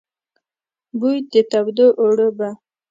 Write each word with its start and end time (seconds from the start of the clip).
بوی 0.99 1.17
د 1.31 1.33
تودو 1.51 1.87
اوړو 2.01 2.29
به، 2.37 2.49